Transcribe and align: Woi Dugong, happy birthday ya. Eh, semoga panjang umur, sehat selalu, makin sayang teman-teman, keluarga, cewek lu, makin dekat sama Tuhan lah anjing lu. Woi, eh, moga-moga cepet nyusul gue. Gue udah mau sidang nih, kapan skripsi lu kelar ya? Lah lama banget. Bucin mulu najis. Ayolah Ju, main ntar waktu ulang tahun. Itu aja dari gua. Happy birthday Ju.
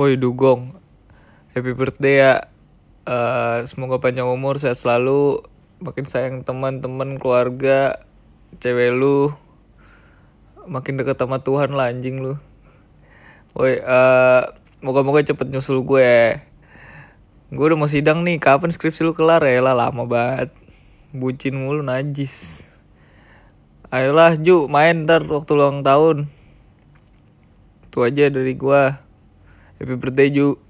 Woi 0.00 0.16
Dugong, 0.16 0.80
happy 1.52 1.76
birthday 1.76 2.24
ya. 2.24 2.48
Eh, 3.04 3.68
semoga 3.68 4.00
panjang 4.00 4.24
umur, 4.24 4.56
sehat 4.56 4.80
selalu, 4.80 5.44
makin 5.76 6.08
sayang 6.08 6.40
teman-teman, 6.40 7.20
keluarga, 7.20 8.00
cewek 8.64 8.96
lu, 8.96 9.28
makin 10.64 10.96
dekat 10.96 11.20
sama 11.20 11.44
Tuhan 11.44 11.76
lah 11.76 11.92
anjing 11.92 12.16
lu. 12.24 12.40
Woi, 13.52 13.76
eh, 13.76 14.42
moga-moga 14.80 15.20
cepet 15.20 15.52
nyusul 15.52 15.84
gue. 15.84 16.40
Gue 17.52 17.64
udah 17.68 17.76
mau 17.76 17.84
sidang 17.84 18.24
nih, 18.24 18.40
kapan 18.40 18.72
skripsi 18.72 19.04
lu 19.04 19.12
kelar 19.12 19.44
ya? 19.44 19.60
Lah 19.60 19.76
lama 19.76 20.08
banget. 20.08 20.48
Bucin 21.12 21.60
mulu 21.60 21.84
najis. 21.84 22.64
Ayolah 23.92 24.40
Ju, 24.40 24.64
main 24.64 25.04
ntar 25.04 25.28
waktu 25.28 25.52
ulang 25.52 25.84
tahun. 25.84 26.24
Itu 27.84 28.00
aja 28.00 28.32
dari 28.32 28.56
gua. 28.56 29.09
Happy 29.80 29.96
birthday 29.96 30.28
Ju. 30.30 30.69